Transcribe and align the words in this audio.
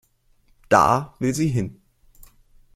Da 0.67 1.13
will 1.19 1.35
sie 1.35 1.47
hin. 1.49 1.79